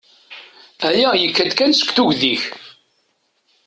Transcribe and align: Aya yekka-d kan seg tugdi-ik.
Aya 0.87 1.09
yekka-d 1.15 1.51
kan 1.55 1.71
seg 1.75 1.89
tugdi-ik. 1.95 2.43